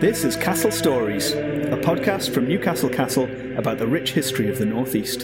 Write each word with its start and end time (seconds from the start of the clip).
This 0.00 0.24
is 0.24 0.36
Castle 0.36 0.70
Stories, 0.70 1.32
a 1.32 1.78
podcast 1.78 2.34
from 2.34 2.46
Newcastle 2.46 2.90
Castle 2.90 3.30
about 3.56 3.78
the 3.78 3.86
rich 3.86 4.12
history 4.12 4.50
of 4.50 4.58
the 4.58 4.66
Northeast. 4.66 5.22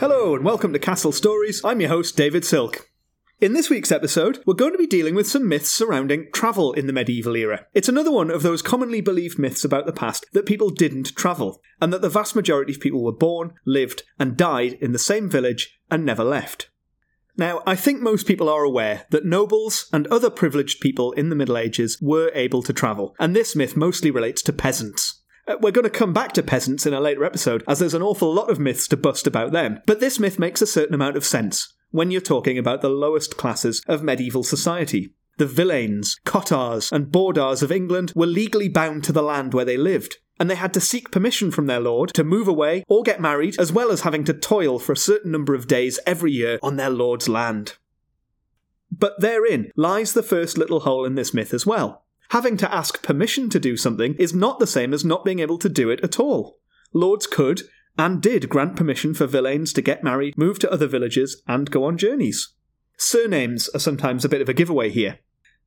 Hello, 0.00 0.34
and 0.34 0.44
welcome 0.44 0.72
to 0.72 0.80
Castle 0.80 1.12
Stories. 1.12 1.64
I'm 1.64 1.80
your 1.80 1.90
host, 1.90 2.16
David 2.16 2.44
Silk. 2.44 2.90
In 3.40 3.52
this 3.52 3.70
week's 3.70 3.92
episode, 3.92 4.42
we're 4.46 4.54
going 4.54 4.72
to 4.72 4.78
be 4.78 4.88
dealing 4.88 5.14
with 5.14 5.28
some 5.28 5.48
myths 5.48 5.70
surrounding 5.70 6.26
travel 6.34 6.72
in 6.72 6.88
the 6.88 6.92
medieval 6.92 7.36
era. 7.36 7.66
It's 7.72 7.88
another 7.88 8.10
one 8.10 8.32
of 8.32 8.42
those 8.42 8.60
commonly 8.60 9.00
believed 9.00 9.38
myths 9.38 9.64
about 9.64 9.86
the 9.86 9.92
past 9.92 10.26
that 10.32 10.44
people 10.44 10.70
didn't 10.70 11.14
travel, 11.14 11.60
and 11.80 11.92
that 11.92 12.02
the 12.02 12.08
vast 12.08 12.34
majority 12.34 12.72
of 12.72 12.80
people 12.80 13.04
were 13.04 13.12
born, 13.12 13.52
lived, 13.64 14.02
and 14.18 14.36
died 14.36 14.72
in 14.80 14.90
the 14.90 14.98
same 14.98 15.30
village 15.30 15.78
and 15.88 16.04
never 16.04 16.24
left. 16.24 16.68
Now, 17.38 17.62
I 17.64 17.76
think 17.76 18.02
most 18.02 18.26
people 18.26 18.48
are 18.48 18.64
aware 18.64 19.06
that 19.10 19.24
nobles 19.24 19.86
and 19.92 20.08
other 20.08 20.28
privileged 20.28 20.80
people 20.80 21.12
in 21.12 21.28
the 21.28 21.36
Middle 21.36 21.56
Ages 21.56 21.96
were 22.02 22.32
able 22.34 22.64
to 22.64 22.72
travel, 22.72 23.14
and 23.20 23.34
this 23.34 23.54
myth 23.54 23.76
mostly 23.76 24.10
relates 24.10 24.42
to 24.42 24.52
peasants. 24.52 25.22
Uh, 25.46 25.54
we're 25.60 25.70
going 25.70 25.84
to 25.84 25.90
come 25.90 26.12
back 26.12 26.32
to 26.32 26.42
peasants 26.42 26.84
in 26.84 26.92
a 26.92 27.00
later 27.00 27.24
episode, 27.24 27.62
as 27.68 27.78
there's 27.78 27.94
an 27.94 28.02
awful 28.02 28.34
lot 28.34 28.50
of 28.50 28.58
myths 28.58 28.88
to 28.88 28.96
bust 28.96 29.24
about 29.24 29.52
them, 29.52 29.80
but 29.86 30.00
this 30.00 30.18
myth 30.18 30.36
makes 30.36 30.60
a 30.60 30.66
certain 30.66 30.96
amount 30.96 31.16
of 31.16 31.24
sense 31.24 31.72
when 31.92 32.10
you're 32.10 32.20
talking 32.20 32.58
about 32.58 32.82
the 32.82 32.90
lowest 32.90 33.36
classes 33.36 33.82
of 33.86 34.02
medieval 34.02 34.42
society. 34.42 35.14
The 35.36 35.46
villeins, 35.46 36.16
cottars, 36.24 36.90
and 36.90 37.06
bordars 37.06 37.62
of 37.62 37.70
England 37.70 38.12
were 38.16 38.26
legally 38.26 38.68
bound 38.68 39.04
to 39.04 39.12
the 39.12 39.22
land 39.22 39.54
where 39.54 39.64
they 39.64 39.76
lived, 39.76 40.16
and 40.38 40.50
they 40.50 40.54
had 40.54 40.74
to 40.74 40.80
seek 40.80 41.10
permission 41.10 41.50
from 41.50 41.66
their 41.66 41.80
lord 41.80 42.12
to 42.14 42.24
move 42.24 42.48
away 42.48 42.84
or 42.88 43.02
get 43.02 43.20
married, 43.20 43.58
as 43.58 43.72
well 43.72 43.90
as 43.90 44.02
having 44.02 44.24
to 44.24 44.34
toil 44.34 44.78
for 44.78 44.92
a 44.92 44.96
certain 44.96 45.32
number 45.32 45.54
of 45.54 45.66
days 45.66 45.98
every 46.06 46.32
year 46.32 46.58
on 46.62 46.76
their 46.76 46.90
lord's 46.90 47.28
land. 47.28 47.76
But 48.90 49.20
therein 49.20 49.70
lies 49.76 50.12
the 50.12 50.22
first 50.22 50.56
little 50.56 50.80
hole 50.80 51.04
in 51.04 51.14
this 51.14 51.34
myth 51.34 51.52
as 51.52 51.66
well. 51.66 52.04
Having 52.30 52.58
to 52.58 52.74
ask 52.74 53.02
permission 53.02 53.48
to 53.50 53.60
do 53.60 53.76
something 53.76 54.14
is 54.14 54.34
not 54.34 54.58
the 54.58 54.66
same 54.66 54.92
as 54.92 55.04
not 55.04 55.24
being 55.24 55.38
able 55.38 55.58
to 55.58 55.68
do 55.68 55.90
it 55.90 56.00
at 56.02 56.20
all. 56.20 56.58
Lords 56.92 57.26
could, 57.26 57.62
and 57.98 58.22
did 58.22 58.48
grant 58.48 58.76
permission 58.76 59.14
for 59.14 59.26
villeins 59.26 59.74
to 59.74 59.82
get 59.82 60.04
married, 60.04 60.38
move 60.38 60.58
to 60.60 60.70
other 60.70 60.86
villages, 60.86 61.42
and 61.46 61.70
go 61.70 61.84
on 61.84 61.98
journeys. 61.98 62.54
Surnames 62.96 63.68
are 63.70 63.80
sometimes 63.80 64.24
a 64.24 64.28
bit 64.28 64.40
of 64.40 64.48
a 64.48 64.54
giveaway 64.54 64.90
here. 64.90 65.18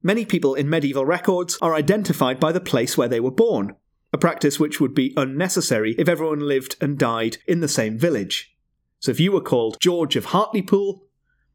Many 0.03 0.25
people 0.25 0.55
in 0.55 0.69
medieval 0.69 1.05
records 1.05 1.57
are 1.61 1.75
identified 1.75 2.39
by 2.39 2.51
the 2.51 2.59
place 2.59 2.97
where 2.97 3.07
they 3.07 3.19
were 3.19 3.31
born, 3.31 3.75
a 4.13 4.17
practice 4.17 4.59
which 4.59 4.79
would 4.79 4.93
be 4.93 5.13
unnecessary 5.15 5.95
if 5.97 6.09
everyone 6.09 6.39
lived 6.39 6.75
and 6.81 6.97
died 6.97 7.37
in 7.47 7.61
the 7.61 7.67
same 7.67 7.97
village. 7.97 8.55
So 8.99 9.11
if 9.11 9.19
you 9.19 9.31
were 9.31 9.41
called 9.41 9.79
George 9.79 10.15
of 10.15 10.25
Hartlepool, 10.25 11.03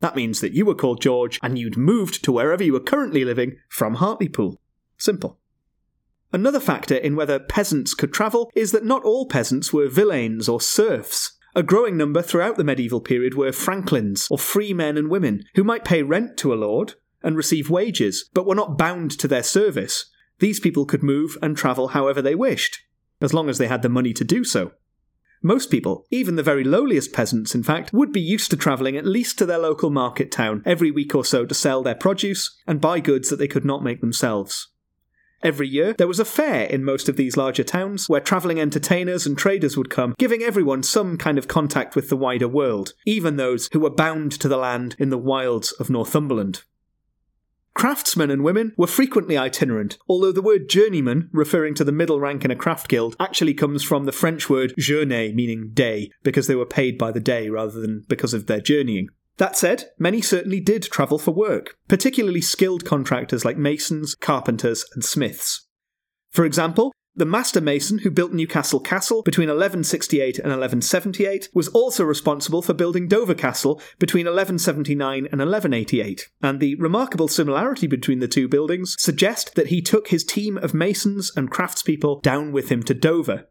that 0.01 0.17
means 0.17 0.41
that 0.41 0.53
you 0.53 0.67
were 0.67 0.75
called 0.75 1.01
George 1.01 1.39
and 1.43 1.59
you'd 1.59 1.77
moved 1.77 2.25
to 2.25 2.33
wherever 2.33 2.63
you 2.63 2.73
were 2.73 2.81
currently 2.81 3.25
living 3.25 3.57
from 3.69 3.95
Hartlepool. 3.95 4.61
Simple. 4.99 5.39
Another 6.33 6.61
factor 6.61 6.97
in 6.97 7.17
whether 7.17 7.39
peasants 7.39 7.95
could 7.95 8.13
travel 8.13 8.51
is 8.55 8.73
that 8.73 8.85
not 8.85 9.05
all 9.05 9.27
peasants 9.27 9.73
were 9.73 9.89
villeins 9.89 10.49
or 10.49 10.61
serfs. 10.61 11.39
A 11.55 11.63
growing 11.63 11.97
number 11.97 12.21
throughout 12.21 12.57
the 12.57 12.65
medieval 12.65 13.01
period 13.01 13.35
were 13.35 13.53
franklins, 13.53 14.29
or 14.31 14.39
free 14.39 14.75
men 14.75 14.99
and 14.99 15.09
women, 15.09 15.45
who 15.55 15.65
might 15.65 15.85
pay 15.85 16.03
rent 16.03 16.37
to 16.39 16.53
a 16.53 16.57
lord 16.57 16.95
and 17.23 17.37
receive 17.37 17.71
wages, 17.71 18.29
but 18.35 18.45
were 18.45 18.55
not 18.55 18.77
bound 18.77 19.11
to 19.13 19.27
their 19.27 19.43
service, 19.43 20.11
these 20.39 20.61
people 20.61 20.85
could 20.85 21.03
move 21.03 21.37
and 21.43 21.57
travel 21.57 21.89
however 21.89 22.21
they 22.21 22.35
wished, 22.35 22.81
as 23.21 23.33
long 23.33 23.49
as 23.49 23.59
they 23.59 23.67
had 23.67 23.83
the 23.83 23.89
money 23.89 24.13
to 24.13 24.25
do 24.25 24.45
so. 24.45 24.73
Most 25.43 25.71
people, 25.71 26.07
even 26.11 26.37
the 26.37 26.43
very 26.43 26.65
lowliest 26.65 27.13
peasants, 27.13 27.55
in 27.55 27.63
fact, 27.63 27.93
would 27.93 28.13
be 28.13 28.21
used 28.21 28.51
to 28.51 28.57
travelling 28.57 28.97
at 28.97 29.07
least 29.07 29.39
to 29.39 29.47
their 29.47 29.59
local 29.59 29.91
market 29.91 30.33
town 30.33 30.63
every 30.65 30.91
week 30.91 31.15
or 31.15 31.25
so 31.25 31.45
to 31.45 31.55
sell 31.55 31.83
their 31.83 31.95
produce 31.95 32.57
and 32.67 32.81
buy 32.81 33.01
goods 33.01 33.29
that 33.29 33.37
they 33.37 33.49
could 33.49 33.65
not 33.65 33.85
make 33.85 34.01
themselves. 34.01 34.69
Every 35.43 35.69
year, 35.69 35.93
there 35.93 36.09
was 36.09 36.19
a 36.19 36.25
fair 36.25 36.65
in 36.65 36.83
most 36.83 37.09
of 37.09 37.17
these 37.17 37.37
larger 37.37 37.63
towns 37.63 38.09
where 38.09 38.21
travelling 38.21 38.59
entertainers 38.59 39.27
and 39.27 39.37
traders 39.37 39.77
would 39.77 39.91
come, 39.91 40.15
giving 40.19 40.43
everyone 40.43 40.83
some 40.83 41.19
kind 41.19 41.39
of 41.39 41.47
contact 41.47 41.95
with 41.95 42.09
the 42.09 42.17
wider 42.17 42.49
world, 42.49 42.95
even 43.05 43.37
those 43.37 43.69
who 43.73 43.81
were 43.81 43.91
bound 43.91 44.33
to 44.33 44.49
the 44.49 44.57
land 44.57 44.97
in 44.99 45.11
the 45.11 45.19
wilds 45.19 45.73
of 45.73 45.91
Northumberland. 45.91 46.63
Craftsmen 47.77 48.31
and 48.31 48.43
women 48.43 48.73
were 48.79 48.87
frequently 48.87 49.37
itinerant, 49.37 49.99
although 50.09 50.33
the 50.33 50.41
word 50.41 50.67
journeyman, 50.67 51.29
referring 51.31 51.75
to 51.75 51.85
the 51.85 51.93
middle 51.93 52.19
rank 52.19 52.43
in 52.43 52.51
a 52.51 52.57
craft 52.57 52.89
guild, 52.89 53.15
actually 53.21 53.53
comes 53.53 53.83
from 53.83 54.07
the 54.07 54.13
French 54.13 54.49
word 54.49 54.73
journée, 54.81 55.35
meaning 55.35 55.73
day, 55.75 56.11
because 56.23 56.47
they 56.47 56.55
were 56.55 56.65
paid 56.65 56.97
by 56.97 57.13
the 57.13 57.21
day 57.21 57.51
rather 57.51 57.79
than 57.79 58.03
because 58.09 58.33
of 58.33 58.47
their 58.47 58.63
journeying. 58.63 59.09
That 59.37 59.59
said, 59.59 59.91
many 59.99 60.23
certainly 60.23 60.59
did 60.59 60.85
travel 60.85 61.19
for 61.19 61.33
work, 61.33 61.77
particularly 61.87 62.41
skilled 62.41 62.87
contractors 62.87 63.45
like 63.45 63.59
masons, 63.59 64.15
carpenters, 64.15 64.87
and 64.95 65.05
smiths. 65.05 65.69
For 66.31 66.47
example, 66.47 66.95
the 67.17 67.25
master 67.25 67.63
mason 67.63 67.99
who 67.99 68.11
built 68.11 68.33
Newcastle 68.33 68.79
Castle 68.79 69.23
between 69.23 69.49
1168 69.49 70.37
and 70.39 70.49
1178 70.49 71.49
was 71.55 71.69
also 71.69 72.05
responsible 72.05 72.61
for 72.61 72.75
building 72.75 73.09
Dover 73.09 73.35
Castle 73.35 73.81
between 73.99 74.27
1179 74.27 75.17
and 75.17 75.41
1188, 75.41 76.29
and 76.43 76.61
the 76.61 76.75
remarkable 76.75 77.27
similarity 77.27 77.87
between 77.87 78.19
the 78.19 78.29
two 78.29 78.49
buildings 78.49 78.97
suggest 78.99 79.55
that 79.55 79.69
he 79.69 79.81
took 79.81 80.09
his 80.09 80.25
team 80.25 80.59
of 80.59 80.75
masons 80.75 81.33
and 81.35 81.51
craftspeople 81.51 82.23
down 82.23 82.53
with 82.53 82.69
him 82.69 82.83
to 82.83 82.93
Dover. 82.93 83.49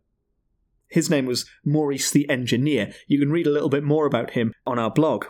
His 0.88 1.09
name 1.09 1.26
was 1.26 1.50
Maurice 1.66 2.12
the 2.12 2.30
Engineer. 2.30 2.94
You 3.08 3.20
can 3.20 3.32
read 3.32 3.47
a 3.47 3.52
little 3.52 3.70
bit 3.70 3.84
more 3.84 4.06
about 4.06 4.32
him 4.32 4.53
on 4.68 4.78
our 4.78 4.92
blog. 4.92 5.26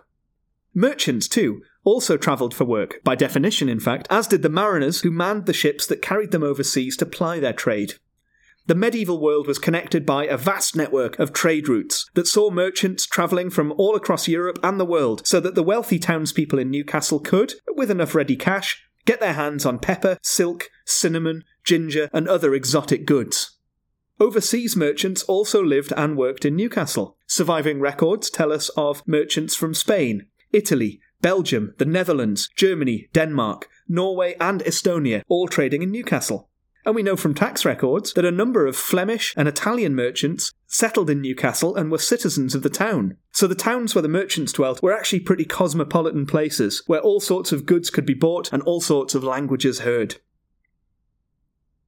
Merchants, 0.73 1.29
too, 1.29 1.61
also 1.85 2.17
travelled 2.17 2.53
for 2.53 2.65
work, 2.65 3.01
by 3.05 3.15
definition, 3.15 3.69
in 3.69 3.79
fact, 3.79 4.07
as 4.09 4.27
did 4.27 4.41
the 4.41 4.49
mariners 4.49 5.01
who 5.01 5.11
manned 5.11 5.45
the 5.45 5.53
ships 5.53 5.87
that 5.87 6.01
carried 6.01 6.31
them 6.31 6.43
overseas 6.43 6.97
to 6.97 7.05
ply 7.05 7.39
their 7.39 7.53
trade. 7.53 7.93
The 8.67 8.73
medieval 8.73 9.19
world 9.19 9.45
was 9.45 9.59
connected 9.59 10.07
by 10.07 10.25
a 10.25 10.37
vast 10.37 10.75
network 10.75 11.19
of 11.19 11.33
trade 11.33 11.67
routes 11.67 12.09
that 12.15 12.25
saw 12.25 12.49
merchants 12.49 13.05
travelling 13.05 13.51
from 13.51 13.71
all 13.77 13.95
across 13.95 14.27
Europe 14.27 14.57
and 14.63 14.79
the 14.79 14.85
world 14.85 15.21
so 15.25 15.39
that 15.39 15.53
the 15.53 15.61
wealthy 15.61 15.99
townspeople 15.99 16.57
in 16.57 16.71
Newcastle 16.71 17.19
could, 17.19 17.53
with 17.75 17.91
enough 17.91 18.15
ready 18.15 18.35
cash, 18.35 18.83
get 19.05 19.19
their 19.19 19.33
hands 19.33 19.67
on 19.67 19.77
pepper, 19.77 20.17
silk, 20.23 20.71
cinnamon, 20.83 21.43
ginger, 21.63 22.09
and 22.11 22.27
other 22.27 22.55
exotic 22.55 23.05
goods. 23.05 23.55
Overseas 24.19 24.75
merchants 24.75 25.21
also 25.23 25.61
lived 25.61 25.93
and 25.95 26.17
worked 26.17 26.43
in 26.43 26.55
Newcastle. 26.55 27.17
Surviving 27.27 27.79
records 27.79 28.31
tell 28.31 28.51
us 28.51 28.69
of 28.69 29.03
merchants 29.05 29.53
from 29.53 29.75
Spain, 29.75 30.25
Italy, 30.51 30.99
Belgium, 31.21 31.75
the 31.77 31.85
Netherlands, 31.85 32.49
Germany, 32.55 33.09
Denmark, 33.13 33.69
Norway, 33.87 34.35
and 34.39 34.61
Estonia, 34.63 35.21
all 35.27 35.47
trading 35.47 35.83
in 35.83 35.91
Newcastle. 35.91 36.49
And 36.85 36.95
we 36.95 37.01
know 37.01 37.15
from 37.15 37.33
tax 37.33 37.65
records 37.65 38.13
that 38.13 38.25
a 38.25 38.31
number 38.31 38.67
of 38.67 38.75
Flemish 38.75 39.33
and 39.35 39.47
Italian 39.47 39.95
merchants 39.95 40.53
settled 40.67 41.09
in 41.09 41.21
Newcastle 41.21 41.75
and 41.75 41.91
were 41.91 41.97
citizens 41.97 42.53
of 42.53 42.61
the 42.61 42.69
town. 42.69 43.17
So 43.31 43.47
the 43.47 43.55
towns 43.55 43.95
where 43.95 44.03
the 44.03 44.07
merchants 44.07 44.53
dwelt 44.53 44.83
were 44.83 44.93
actually 44.93 45.21
pretty 45.21 45.45
cosmopolitan 45.45 46.27
places 46.27 46.83
where 46.85 47.01
all 47.01 47.19
sorts 47.19 47.51
of 47.51 47.65
goods 47.65 47.89
could 47.89 48.05
be 48.05 48.13
bought 48.13 48.53
and 48.53 48.61
all 48.63 48.81
sorts 48.81 49.15
of 49.15 49.23
languages 49.23 49.79
heard. 49.79 50.17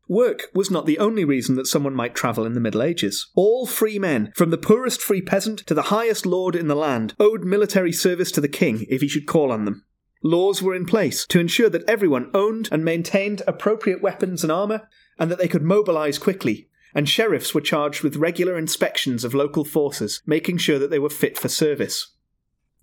Work 0.10 0.44
was 0.54 0.72
not 0.72 0.86
the 0.86 1.00
only 1.00 1.26
reason 1.26 1.56
that 1.56 1.68
someone 1.68 1.94
might 1.94 2.16
travel 2.16 2.46
in 2.46 2.54
the 2.54 2.62
Middle 2.62 2.82
Ages. 2.82 3.30
All 3.36 3.68
free 3.68 4.00
men, 4.00 4.32
from 4.36 4.52
the 4.52 4.58
poorest 4.58 5.02
free 5.02 5.22
peasant 5.22 5.60
to 5.68 5.74
the 5.74 5.84
highest 5.84 6.26
lord 6.26 6.56
in 6.56 6.68
the 6.68 6.76
land, 6.76 7.14
owed 7.20 7.44
military 7.44 7.92
service 7.92 8.32
to 8.32 8.42
the 8.42 8.48
king 8.48 8.86
if 8.90 9.02
he 9.02 9.10
should 9.10 9.28
call 9.28 9.52
on 9.52 9.66
them. 9.66 9.84
Laws 10.28 10.62
were 10.62 10.76
in 10.76 10.86
place 10.86 11.26
to 11.28 11.40
ensure 11.40 11.70
that 11.70 11.88
everyone 11.88 12.30
owned 12.34 12.68
and 12.70 12.84
maintained 12.84 13.44
appropriate 13.48 14.02
weapons 14.02 14.44
and 14.44 14.52
armour, 14.52 14.90
and 15.18 15.32
that 15.32 15.38
they 15.38 15.48
could 15.48 15.62
mobilise 15.62 16.18
quickly, 16.18 16.68
and 16.94 17.08
sheriffs 17.08 17.56
were 17.56 17.62
charged 17.62 18.04
with 18.04 18.18
regular 18.18 18.58
inspections 18.58 19.24
of 19.24 19.34
local 19.34 19.64
forces, 19.64 20.22
making 20.26 20.58
sure 20.58 20.80
that 20.80 20.90
they 20.90 21.00
were 21.00 21.10
fit 21.10 21.38
for 21.38 21.48
service. 21.48 22.14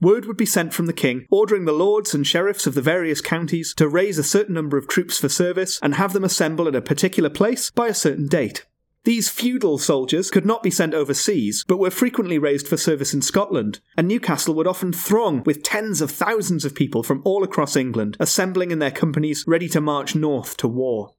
Word 0.01 0.25
would 0.25 0.39
be 0.39 0.47
sent 0.47 0.73
from 0.73 0.87
the 0.87 0.95
king, 0.95 1.27
ordering 1.31 1.67
the 1.67 1.73
lords 1.73 2.15
and 2.15 2.27
sheriffs 2.27 2.67
of 2.67 2.73
the 2.73 2.81
various 2.81 3.21
counties 3.21 3.75
to 3.75 3.89
raise 3.89 4.17
a 4.17 4.25
certain 4.25 4.55
number 4.55 4.79
of 4.79 4.89
troops 4.89 5.19
for 5.19 5.29
service 5.29 5.79
and 5.83 5.97
have 5.97 6.15
them 6.15 6.25
assemble 6.25 6.67
at 6.67 6.75
a 6.75 6.81
particular 6.81 7.29
place 7.29 7.71
by 7.71 7.89
a 7.89 7.95
certain 7.95 8.27
date. 8.27 8.65
These 9.05 9.29
feudal 9.29 9.77
soldiers 9.77 10.31
could 10.31 10.47
not 10.47 10.63
be 10.63 10.71
sent 10.71 10.95
overseas, 10.95 11.63
but 11.69 11.77
were 11.77 11.91
frequently 11.91 12.39
raised 12.39 12.67
for 12.67 12.79
service 12.79 13.13
in 13.13 13.21
Scotland, 13.21 13.81
and 13.99 14.09
Newcastle 14.09 14.55
would 14.55 14.67
often 14.67 14.95
throng 14.95 15.43
with 15.45 15.63
tens 15.63 16.01
of 16.01 16.11
thousands 16.11 16.65
of 16.65 16.75
people 16.75 17.03
from 17.03 17.21
all 17.23 17.45
across 17.45 17.77
England, 17.77 18.17
assembling 18.19 18.71
in 18.71 18.79
their 18.79 18.91
companies 18.91 19.45
ready 19.47 19.69
to 19.69 19.81
march 19.81 20.15
north 20.15 20.57
to 20.57 20.67
war. 20.67 21.11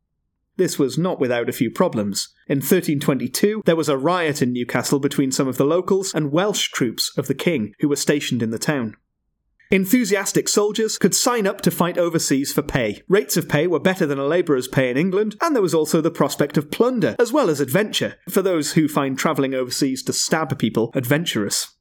This 0.58 0.80
was 0.80 0.98
not 0.98 1.20
without 1.20 1.48
a 1.48 1.54
few 1.54 1.70
problems. 1.70 2.30
In 2.48 2.58
1322, 2.58 3.62
there 3.66 3.76
was 3.76 3.90
a 3.90 3.98
riot 3.98 4.42
in 4.42 4.54
Newcastle 4.54 5.00
between 5.00 5.32
some 5.32 5.48
of 5.48 5.58
the 5.58 5.66
locals 5.66 6.14
and 6.14 6.32
Welsh 6.32 6.70
troops 6.70 7.16
of 7.18 7.28
the 7.28 7.36
king 7.36 7.74
who 7.82 7.90
were 7.90 7.96
stationed 7.96 8.42
in 8.42 8.50
the 8.50 8.58
town. 8.58 8.96
Enthusiastic 9.72 10.48
soldiers 10.48 10.98
could 10.98 11.16
sign 11.16 11.48
up 11.48 11.62
to 11.62 11.72
fight 11.72 11.98
overseas 11.98 12.54
for 12.54 12.62
pay. 12.62 13.02
Rates 13.08 13.36
of 13.36 13.50
pay 13.50 13.66
were 13.66 13.80
better 13.80 14.06
than 14.06 14.20
a 14.20 14.26
labourer's 14.26 14.68
pay 14.68 14.92
in 14.92 14.98
England, 14.98 15.36
and 15.42 15.56
there 15.56 15.62
was 15.62 15.74
also 15.74 16.02
the 16.02 16.12
prospect 16.12 16.56
of 16.56 16.70
plunder, 16.70 17.16
as 17.18 17.34
well 17.34 17.50
as 17.50 17.60
adventure, 17.60 18.16
for 18.30 18.42
those 18.42 18.74
who 18.74 18.88
find 18.88 19.18
travelling 19.18 19.56
overseas 19.56 20.04
to 20.04 20.14
stab 20.14 20.58
people 20.60 20.92
adventurous. 20.94 21.76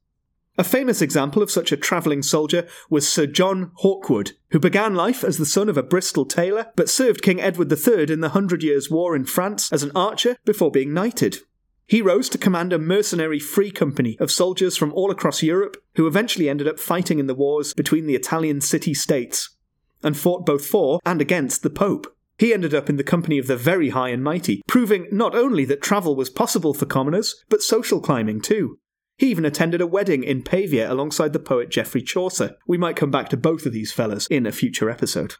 A 0.57 0.63
famous 0.63 1.01
example 1.01 1.43
of 1.43 1.51
such 1.51 1.71
a 1.71 1.77
travelling 1.77 2.23
soldier 2.23 2.65
was 2.89 3.07
Sir 3.07 3.27
John 3.27 3.71
Hawkwood, 3.83 4.31
who 4.51 4.59
began 4.59 4.95
life 4.95 5.23
as 5.23 5.37
the 5.37 5.45
son 5.45 5.67
of 5.67 5.77
a 5.77 5.83
Bristol 5.83 6.25
tailor, 6.25 6.67
but 6.77 6.89
served 6.89 7.21
King 7.21 7.41
Edward 7.41 7.71
III 7.71 8.11
in 8.11 8.21
the 8.21 8.29
Hundred 8.29 8.63
Years' 8.63 8.89
War 8.89 9.15
in 9.15 9.25
France 9.25 9.71
as 9.73 9.83
an 9.83 9.91
archer 9.93 10.37
before 10.45 10.71
being 10.71 10.93
knighted. 10.93 11.39
He 11.87 12.01
rose 12.01 12.29
to 12.29 12.37
command 12.37 12.73
a 12.73 12.79
mercenary 12.79 13.39
free 13.39 13.69
company 13.69 14.17
of 14.19 14.31
soldiers 14.31 14.75
from 14.75 14.91
all 14.93 15.11
across 15.11 15.43
Europe 15.43 15.77
who 15.95 16.07
eventually 16.07 16.49
ended 16.49 16.67
up 16.67 16.79
fighting 16.79 17.19
in 17.19 17.27
the 17.27 17.35
wars 17.35 17.73
between 17.73 18.07
the 18.07 18.15
Italian 18.15 18.61
city 18.61 18.93
states 18.93 19.55
and 20.03 20.17
fought 20.17 20.45
both 20.45 20.65
for 20.65 20.99
and 21.05 21.21
against 21.21 21.61
the 21.61 21.69
Pope. 21.69 22.07
He 22.37 22.53
ended 22.53 22.73
up 22.73 22.89
in 22.89 22.97
the 22.97 23.03
company 23.03 23.37
of 23.37 23.47
the 23.47 23.55
very 23.55 23.89
high 23.89 24.09
and 24.09 24.23
mighty, 24.23 24.61
proving 24.67 25.07
not 25.11 25.35
only 25.35 25.63
that 25.65 25.81
travel 25.81 26.15
was 26.15 26.29
possible 26.29 26.73
for 26.73 26.85
commoners, 26.85 27.43
but 27.49 27.61
social 27.61 28.01
climbing 28.01 28.41
too. 28.41 28.77
He 29.17 29.27
even 29.27 29.45
attended 29.45 29.79
a 29.79 29.87
wedding 29.87 30.23
in 30.23 30.43
Pavia 30.43 30.91
alongside 30.91 31.31
the 31.31 31.39
poet 31.39 31.69
Geoffrey 31.69 32.01
Chaucer. 32.01 32.57
We 32.67 32.77
might 32.77 32.97
come 32.97 33.11
back 33.11 33.29
to 33.29 33.37
both 33.37 33.65
of 33.65 33.71
these 33.71 33.93
fellas 33.93 34.27
in 34.27 34.45
a 34.45 34.51
future 34.51 34.89
episode. 34.89 35.35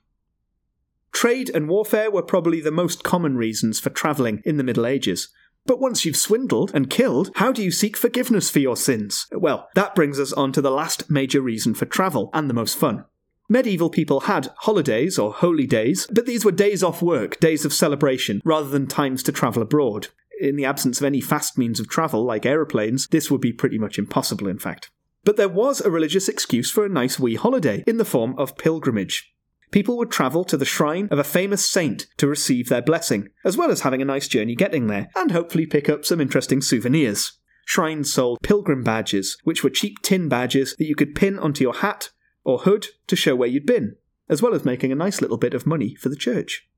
Trade 1.11 1.49
and 1.53 1.67
warfare 1.67 2.09
were 2.09 2.23
probably 2.23 2.61
the 2.61 2.71
most 2.71 3.03
common 3.03 3.35
reasons 3.35 3.79
for 3.79 3.89
travelling 3.89 4.41
in 4.45 4.57
the 4.57 4.63
Middle 4.63 4.85
Ages, 4.85 5.29
but 5.65 5.79
once 5.79 6.05
you've 6.05 6.15
swindled 6.15 6.71
and 6.73 6.89
killed, 6.89 7.31
how 7.35 7.51
do 7.51 7.63
you 7.63 7.71
seek 7.71 7.97
forgiveness 7.97 8.49
for 8.49 8.59
your 8.59 8.77
sins? 8.77 9.27
Well, 9.31 9.67
that 9.75 9.95
brings 9.95 10.19
us 10.19 10.31
on 10.33 10.51
to 10.53 10.61
the 10.61 10.71
last 10.71 11.09
major 11.09 11.41
reason 11.41 11.73
for 11.73 11.85
travel, 11.85 12.29
and 12.33 12.49
the 12.49 12.53
most 12.53 12.77
fun. 12.77 13.05
Medieval 13.49 13.89
people 13.89 14.21
had 14.21 14.49
holidays 14.59 15.19
or 15.19 15.33
holy 15.33 15.67
days, 15.67 16.07
but 16.11 16.25
these 16.25 16.45
were 16.45 16.51
days 16.51 16.83
off 16.83 17.01
work, 17.01 17.39
days 17.39 17.65
of 17.65 17.73
celebration, 17.73 18.41
rather 18.45 18.69
than 18.69 18.87
times 18.87 19.21
to 19.23 19.31
travel 19.31 19.61
abroad. 19.61 20.07
In 20.39 20.55
the 20.55 20.65
absence 20.65 20.99
of 20.99 21.05
any 21.05 21.21
fast 21.21 21.57
means 21.57 21.79
of 21.79 21.87
travel, 21.87 22.23
like 22.23 22.45
aeroplanes, 22.45 23.07
this 23.07 23.31
would 23.31 23.41
be 23.41 23.53
pretty 23.53 23.77
much 23.77 23.97
impossible, 23.97 24.47
in 24.47 24.59
fact. 24.59 24.89
But 25.23 25.37
there 25.37 25.49
was 25.49 25.81
a 25.81 25.91
religious 25.91 26.27
excuse 26.29 26.69
for 26.69 26.85
a 26.85 26.89
nice 26.89 27.19
wee 27.19 27.35
holiday, 27.35 27.83
in 27.87 27.97
the 27.97 28.05
form 28.05 28.35
of 28.37 28.57
pilgrimage 28.57 29.34
people 29.75 29.97
would 29.97 30.09
travel 30.09 30.45
to 30.45 30.55
the 30.55 30.63
shrine 30.63 31.05
of 31.11 31.19
a 31.19 31.23
famous 31.23 31.69
saint 31.69 32.07
to 32.15 32.25
receive 32.25 32.69
their 32.69 32.81
blessing, 32.81 33.27
as 33.43 33.57
well 33.57 33.69
as 33.69 33.81
having 33.81 34.01
a 34.01 34.05
nice 34.05 34.25
journey 34.25 34.55
getting 34.55 34.87
there, 34.87 35.09
and 35.17 35.31
hopefully 35.31 35.65
pick 35.65 35.89
up 35.89 36.05
some 36.05 36.21
interesting 36.21 36.61
souvenirs. 36.61 37.33
Shrines 37.65 38.13
sold 38.13 38.39
pilgrim 38.41 38.83
badges, 38.83 39.37
which 39.43 39.65
were 39.65 39.69
cheap 39.69 40.01
tin 40.01 40.29
badges 40.29 40.77
that 40.77 40.85
you 40.85 40.95
could 40.95 41.13
pin 41.13 41.37
onto 41.37 41.61
your 41.61 41.73
hat 41.73 42.11
or 42.45 42.59
hood 42.59 42.87
to 43.07 43.17
show 43.17 43.35
where 43.35 43.49
you'd 43.49 43.65
been, 43.65 43.97
as 44.29 44.41
well 44.41 44.53
as 44.53 44.63
making 44.63 44.93
a 44.93 44.95
nice 44.95 45.19
little 45.19 45.35
bit 45.35 45.53
of 45.53 45.67
money 45.67 45.93
for 45.93 46.07
the 46.07 46.15
church. 46.15 46.69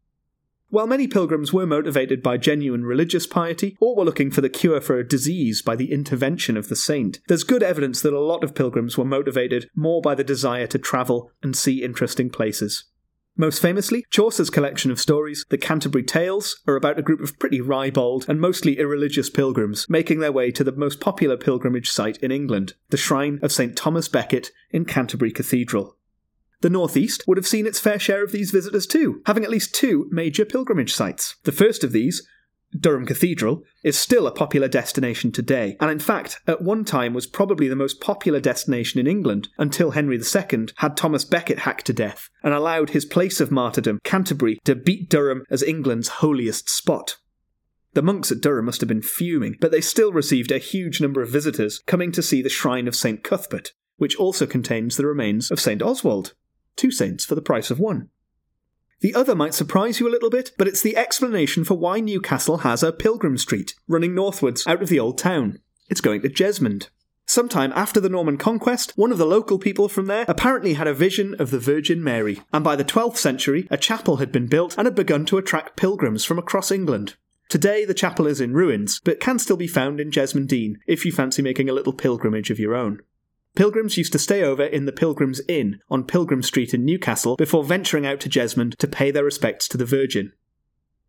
While 0.69 0.87
many 0.87 1.07
pilgrims 1.07 1.53
were 1.53 1.65
motivated 1.65 2.21
by 2.21 2.37
genuine 2.37 2.83
religious 2.83 3.25
piety, 3.25 3.77
or 3.79 3.95
were 3.95 4.03
looking 4.03 4.31
for 4.31 4.41
the 4.41 4.49
cure 4.49 4.81
for 4.81 4.99
a 4.99 5.07
disease 5.07 5.61
by 5.61 5.77
the 5.77 5.93
intervention 5.93 6.57
of 6.57 6.67
the 6.67 6.75
saint, 6.75 7.19
there's 7.29 7.45
good 7.45 7.63
evidence 7.63 8.01
that 8.01 8.13
a 8.13 8.19
lot 8.19 8.43
of 8.43 8.53
pilgrims 8.53 8.97
were 8.97 9.05
motivated 9.05 9.69
more 9.75 10.01
by 10.01 10.13
the 10.13 10.25
desire 10.25 10.67
to 10.67 10.77
travel 10.77 11.31
and 11.41 11.55
see 11.55 11.83
interesting 11.83 12.29
places. 12.29 12.83
Most 13.39 13.61
famously, 13.61 14.03
Chaucer's 14.09 14.49
collection 14.49 14.89
of 14.89 14.99
stories, 14.99 15.45
the 15.49 15.59
Canterbury 15.59 16.03
Tales, 16.03 16.59
are 16.67 16.75
about 16.75 16.97
a 16.97 17.03
group 17.03 17.21
of 17.21 17.37
pretty 17.37 17.61
ribald 17.61 18.25
and 18.27 18.41
mostly 18.41 18.79
irreligious 18.79 19.29
pilgrims 19.29 19.85
making 19.87 20.19
their 20.19 20.31
way 20.31 20.49
to 20.51 20.63
the 20.63 20.71
most 20.71 20.99
popular 20.99 21.37
pilgrimage 21.37 21.89
site 21.89 22.17
in 22.17 22.31
England, 22.31 22.73
the 22.89 22.97
shrine 22.97 23.39
of 23.43 23.51
St 23.51 23.77
Thomas 23.77 24.07
Becket 24.07 24.51
in 24.71 24.85
Canterbury 24.85 25.31
Cathedral. 25.31 25.96
The 26.61 26.69
Northeast 26.71 27.23
would 27.27 27.37
have 27.37 27.45
seen 27.45 27.67
its 27.67 27.79
fair 27.79 27.99
share 27.99 28.23
of 28.23 28.31
these 28.31 28.49
visitors 28.49 28.87
too, 28.87 29.21
having 29.27 29.43
at 29.43 29.51
least 29.51 29.75
two 29.75 30.07
major 30.11 30.43
pilgrimage 30.43 30.91
sites. 30.91 31.35
The 31.43 31.51
first 31.51 31.83
of 31.83 31.91
these, 31.91 32.27
Durham 32.77 33.05
Cathedral, 33.05 33.61
is 33.83 33.97
still 33.97 34.25
a 34.25 34.31
popular 34.31 34.67
destination 34.67 35.31
today, 35.31 35.77
and 35.79 35.91
in 35.91 35.99
fact, 35.99 36.39
at 36.47 36.63
one 36.63 36.83
time 36.83 37.13
was 37.13 37.27
probably 37.27 37.67
the 37.67 37.75
most 37.75 38.01
popular 38.01 38.39
destination 38.39 38.99
in 38.99 39.05
England 39.05 39.49
until 39.59 39.91
Henry 39.91 40.17
II 40.17 40.67
had 40.77 40.97
Thomas 40.97 41.25
Becket 41.25 41.59
hacked 41.59 41.85
to 41.85 41.93
death 41.93 42.27
and 42.41 42.55
allowed 42.55 42.89
his 42.89 43.05
place 43.05 43.39
of 43.39 43.51
martyrdom, 43.51 43.99
Canterbury, 44.03 44.57
to 44.65 44.73
beat 44.73 45.09
Durham 45.09 45.43
as 45.51 45.61
England's 45.61 46.07
holiest 46.07 46.69
spot. 46.69 47.17
The 47.93 48.01
monks 48.01 48.31
at 48.31 48.41
Durham 48.41 48.65
must 48.65 48.81
have 48.81 48.89
been 48.89 49.03
fuming, 49.03 49.57
but 49.61 49.71
they 49.71 49.81
still 49.81 50.11
received 50.11 50.51
a 50.51 50.57
huge 50.57 51.01
number 51.01 51.21
of 51.21 51.29
visitors 51.29 51.83
coming 51.85 52.11
to 52.13 52.23
see 52.23 52.41
the 52.41 52.49
shrine 52.49 52.87
of 52.87 52.95
St. 52.95 53.23
Cuthbert, 53.23 53.73
which 53.97 54.15
also 54.15 54.47
contains 54.47 54.97
the 54.97 55.05
remains 55.05 55.51
of 55.51 55.59
St. 55.59 55.83
Oswald 55.83 56.33
two 56.77 56.91
saints 56.91 57.25
for 57.25 57.35
the 57.35 57.41
price 57.41 57.69
of 57.69 57.79
one. 57.79 58.09
The 58.99 59.13
other 59.13 59.35
might 59.35 59.53
surprise 59.53 59.99
you 59.99 60.07
a 60.07 60.11
little 60.11 60.29
bit, 60.29 60.53
but 60.57 60.67
it's 60.67 60.81
the 60.81 60.97
explanation 60.97 61.63
for 61.63 61.75
why 61.75 61.99
Newcastle 61.99 62.59
has 62.59 62.81
a 62.81 62.91
pilgrim 62.91 63.37
street 63.37 63.75
running 63.87 64.15
northwards 64.15 64.65
out 64.65 64.81
of 64.81 64.89
the 64.89 64.99
old 64.99 65.17
town. 65.17 65.59
It's 65.89 66.01
going 66.01 66.21
to 66.21 66.29
Jesmond. 66.29 66.87
Sometime 67.29 67.73
after 67.75 67.99
the 67.99 68.09
Norman 68.09 68.37
conquest, 68.37 68.93
one 68.95 69.11
of 69.11 69.17
the 69.17 69.25
local 69.25 69.59
people 69.59 69.89
from 69.89 70.05
there 70.05 70.25
apparently 70.29 70.73
had 70.73 70.87
a 70.87 70.93
vision 70.93 71.35
of 71.39 71.51
the 71.51 71.59
Virgin 71.59 72.01
Mary, 72.01 72.41
and 72.53 72.63
by 72.63 72.75
the 72.75 72.85
12th 72.85 73.17
century, 73.17 73.67
a 73.69 73.77
chapel 73.77 74.15
had 74.15 74.31
been 74.31 74.47
built 74.47 74.77
and 74.77 74.85
had 74.87 74.95
begun 74.95 75.25
to 75.25 75.37
attract 75.37 75.75
pilgrims 75.75 76.23
from 76.23 76.39
across 76.39 76.71
England. 76.71 77.15
Today, 77.49 77.85
the 77.85 77.93
chapel 77.93 78.27
is 78.27 78.41
in 78.41 78.53
ruins, 78.53 79.01
but 79.03 79.19
can 79.19 79.39
still 79.39 79.57
be 79.57 79.67
found 79.67 79.99
in 79.99 80.09
Jesmond 80.09 80.47
Dene 80.47 80.79
if 80.87 81.05
you 81.05 81.11
fancy 81.11 81.41
making 81.41 81.69
a 81.69 81.73
little 81.73 81.93
pilgrimage 81.93 82.49
of 82.49 82.59
your 82.59 82.75
own. 82.75 83.01
Pilgrims 83.57 83.97
used 83.97 84.11
to 84.11 84.19
stay 84.19 84.43
over 84.43 84.63
in 84.63 84.85
the 84.85 84.91
Pilgrims 84.91 85.41
Inn 85.47 85.79
on 85.89 86.03
Pilgrim 86.03 86.43
Street 86.43 86.75
in 86.75 86.85
Newcastle 86.85 87.35
before 87.37 87.63
venturing 87.63 88.05
out 88.05 88.19
to 88.19 88.29
Jesmond 88.29 88.75
to 88.75 88.87
pay 88.87 89.09
their 89.09 89.23
respects 89.23 89.67
to 89.69 89.77
the 89.77 89.85
Virgin. 89.85 90.31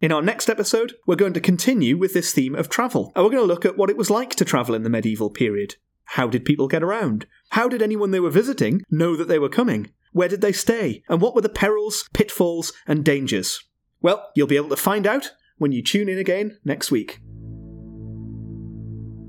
In 0.01 0.13
our 0.13 0.23
next 0.23 0.49
episode, 0.49 0.95
we're 1.07 1.15
going 1.15 1.35
to 1.35 1.43
continue 1.43 1.99
with 1.99 2.15
this 2.15 2.33
theme 2.33 2.55
of 2.55 2.71
travel, 2.71 3.13
and 3.15 3.23
we're 3.23 3.33
going 3.33 3.43
to 3.43 3.47
look 3.47 3.67
at 3.67 3.77
what 3.77 3.91
it 3.91 3.99
was 3.99 4.09
like 4.09 4.35
to 4.37 4.47
travel 4.47 4.75
in 4.75 4.83
the 4.83 4.89
medieval 4.89 5.29
period. 5.29 5.75
How 6.05 6.27
did 6.27 6.47
people 6.47 6.69
get 6.69 6.83
around? 6.83 7.27
How 7.51 7.69
did 7.69 7.83
anyone 7.83 8.13
they 8.13 8.21
were 8.21 8.31
visiting 8.31 8.81
know 8.91 9.15
that 9.15 9.29
they 9.29 9.39
were 9.39 9.51
coming? 9.51 9.93
Where 10.13 10.29
did 10.29 10.41
they 10.41 10.53
stay? 10.53 11.03
And 11.07 11.21
what 11.21 11.35
were 11.35 11.43
the 11.43 11.51
perils, 11.51 12.09
pitfalls, 12.15 12.73
and 12.87 13.05
dangers? 13.05 13.63
Well, 14.01 14.27
you'll 14.35 14.47
be 14.47 14.57
able 14.57 14.71
to 14.71 14.77
find 14.77 15.07
out 15.07 15.33
when 15.59 15.73
you 15.73 15.83
tune 15.83 16.09
in 16.09 16.17
again 16.17 16.57
next 16.65 16.91
week. 16.91 17.21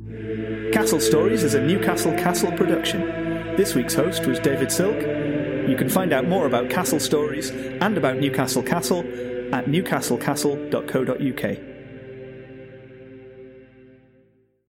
Castle 0.10 1.00
Stories 1.00 1.44
is 1.44 1.54
a 1.54 1.62
Newcastle 1.62 2.12
Castle 2.14 2.52
production. 2.54 3.02
This 3.56 3.76
week's 3.76 3.94
host 3.94 4.26
was 4.26 4.40
David 4.40 4.72
Silk. 4.72 5.00
You 5.00 5.76
can 5.78 5.88
find 5.88 6.14
out 6.14 6.28
more 6.28 6.48
about 6.48 6.72
Castle 6.72 7.00
Stories 7.00 7.52
and 7.52 7.96
about 7.96 8.18
Newcastle 8.18 8.64
Castle 8.64 9.02
at 9.54 9.66
newcastlecastle.co.uk. 9.66 11.79